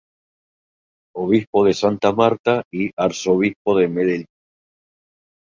Obispo 1.15 1.63
de 1.63 1.75
Santa 1.75 2.11
Marta 2.11 2.63
y 2.73 2.89
arzobispo 2.97 3.77
de 3.77 3.87
Medellín. 3.87 4.25